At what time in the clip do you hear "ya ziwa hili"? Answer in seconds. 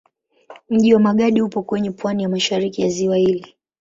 2.81-3.55